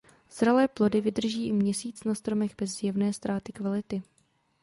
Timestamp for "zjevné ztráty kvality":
2.77-4.03